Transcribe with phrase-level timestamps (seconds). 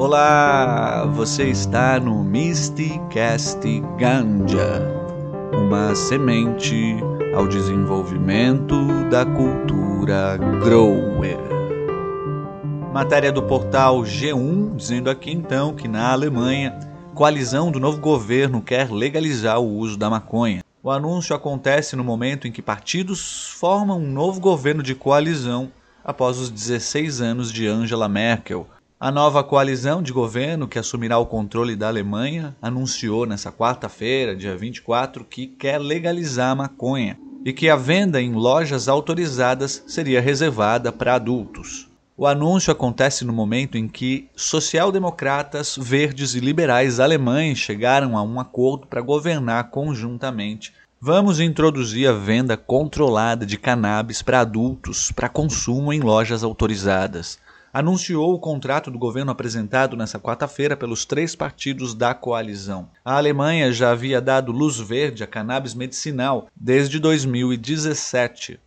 [0.00, 3.60] Olá, você está no Mysticast
[3.98, 4.80] Ganja,
[5.52, 6.96] uma semente
[7.36, 8.74] ao desenvolvimento
[9.10, 11.36] da cultura grower.
[12.94, 16.78] Matéria do portal G1 dizendo aqui então que na Alemanha,
[17.14, 20.64] coalizão do novo governo quer legalizar o uso da maconha.
[20.82, 25.70] O anúncio acontece no momento em que partidos formam um novo governo de coalizão
[26.02, 28.66] após os 16 anos de Angela Merkel,
[29.02, 34.54] a nova coalizão de governo que assumirá o controle da Alemanha anunciou nesta quarta-feira, dia
[34.54, 40.92] 24, que quer legalizar a maconha e que a venda em lojas autorizadas seria reservada
[40.92, 41.88] para adultos.
[42.14, 48.38] O anúncio acontece no momento em que social-democratas, verdes e liberais alemães chegaram a um
[48.38, 50.74] acordo para governar conjuntamente.
[51.00, 57.38] Vamos introduzir a venda controlada de cannabis para adultos para consumo em lojas autorizadas
[57.72, 62.88] anunciou o contrato do governo apresentado nesta quarta-feira pelos três partidos da coalizão.
[63.04, 68.58] A Alemanha já havia dado luz verde a cannabis medicinal desde 2017.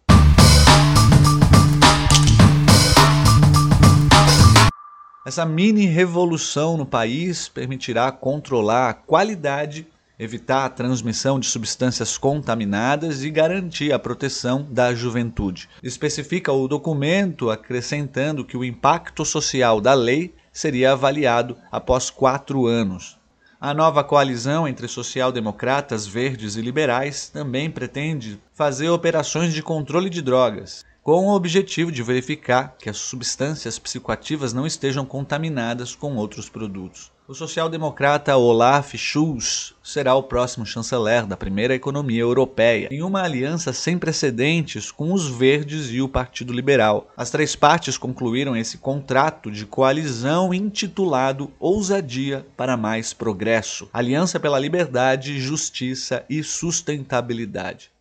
[5.25, 9.87] Essa mini revolução no país permitirá controlar a qualidade
[10.23, 15.69] evitar a transmissão de substâncias contaminadas e garantir a proteção da juventude.
[15.83, 23.17] Especifica o documento acrescentando que o impacto social da lei seria avaliado após quatro anos.
[23.59, 30.21] A nova coalizão entre social-democratas, verdes e liberais também pretende fazer operações de controle de
[30.21, 36.47] drogas, com o objetivo de verificar que as substâncias psicoativas não estejam contaminadas com outros
[36.47, 37.11] produtos.
[37.27, 43.73] O social-democrata Olaf Scholz será o próximo chanceler da primeira economia europeia, em uma aliança
[43.73, 47.09] sem precedentes com os Verdes e o Partido Liberal.
[47.15, 54.59] As três partes concluíram esse contrato de coalizão intitulado Ousadia para Mais Progresso Aliança pela
[54.59, 57.92] Liberdade, Justiça e Sustentabilidade.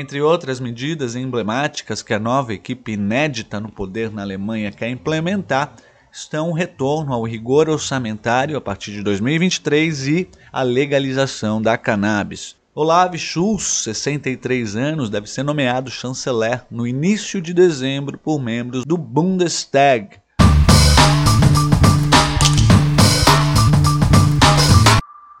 [0.00, 5.74] Entre outras medidas emblemáticas que a nova equipe inédita no poder na Alemanha quer implementar
[6.10, 12.56] estão o retorno ao rigor orçamentário a partir de 2023 e a legalização da cannabis.
[12.74, 18.96] Olaf Schulz, 63 anos, deve ser nomeado chanceler no início de dezembro por membros do
[18.96, 20.16] Bundestag,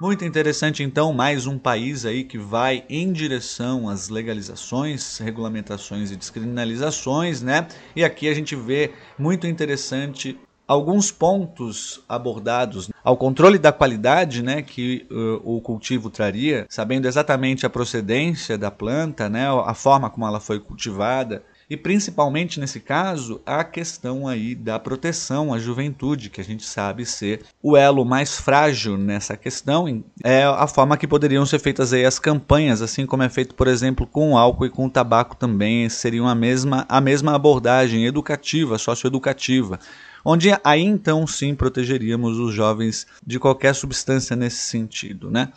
[0.00, 6.16] Muito interessante, então, mais um país aí que vai em direção às legalizações, regulamentações e
[6.16, 7.68] descriminalizações, né?
[7.94, 14.62] E aqui a gente vê muito interessante alguns pontos abordados ao controle da qualidade né,
[14.62, 20.24] que uh, o cultivo traria, sabendo exatamente a procedência da planta, né, a forma como
[20.24, 26.40] ela foi cultivada, e principalmente nesse caso, a questão aí da proteção à juventude, que
[26.40, 31.46] a gente sabe ser o elo mais frágil nessa questão, é a forma que poderiam
[31.46, 34.70] ser feitas aí as campanhas, assim como é feito, por exemplo, com o álcool e
[34.70, 39.78] com o tabaco também, seriam a mesma, a mesma abordagem educativa, socioeducativa
[40.24, 45.50] onde aí então sim protegeríamos os jovens de qualquer substância nesse sentido, né?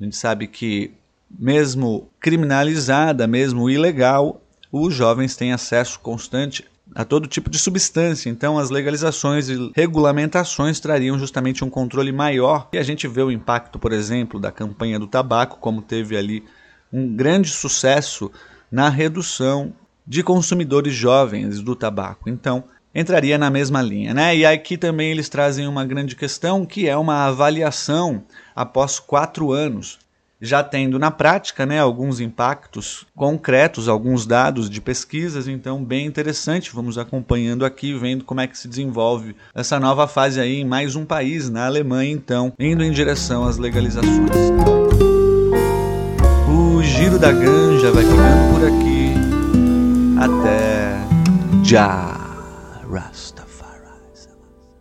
[0.00, 0.92] A gente sabe que
[1.38, 6.64] mesmo criminalizada, mesmo ilegal, os jovens têm acesso constante
[6.94, 8.28] a todo tipo de substância.
[8.28, 12.68] Então, as legalizações e regulamentações trariam justamente um controle maior.
[12.72, 16.44] E a gente vê o impacto, por exemplo, da campanha do tabaco, como teve ali
[16.92, 18.30] um grande sucesso
[18.70, 19.72] na redução
[20.06, 22.28] de consumidores jovens do tabaco.
[22.28, 22.64] Então,
[22.94, 24.36] entraria na mesma linha, né?
[24.36, 29.98] E aqui também eles trazem uma grande questão que é uma avaliação após quatro anos
[30.40, 36.74] já tendo na prática né, alguns impactos concretos, alguns dados de pesquisas, então bem interessante.
[36.74, 40.96] Vamos acompanhando aqui, vendo como é que se desenvolve essa nova fase aí em mais
[40.96, 44.30] um país, na Alemanha, então, indo em direção às legalizações.
[46.48, 49.14] O Giro da Ganja vai ficando por aqui.
[50.18, 51.00] Até
[51.62, 52.20] já!